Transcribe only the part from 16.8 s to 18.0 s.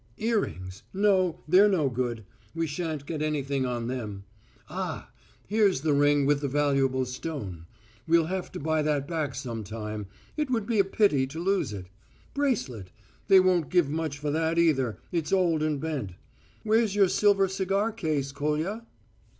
your silver cigar